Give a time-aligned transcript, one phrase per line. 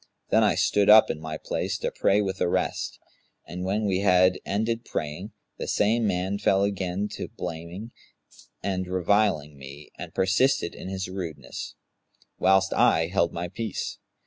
[0.31, 2.97] Then I stood up in my place to pray with the rest;
[3.45, 7.91] and when we had ended praying, the same man fell again to blaming me
[8.63, 11.75] and reviling me and persisted in his rudeness,
[12.39, 13.99] whilst I held my peace.